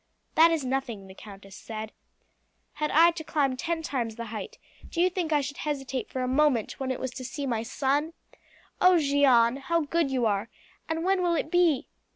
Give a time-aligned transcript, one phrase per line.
[0.33, 1.91] "That is nothing," the countess said.
[2.73, 4.57] "Had I to climb ten times the height,
[4.89, 7.61] do you think I should hesitate for a moment when it was to see my
[7.61, 8.13] son?
[8.81, 10.49] Oh, Jeanne, how good you are!
[10.89, 11.87] And when will it be?"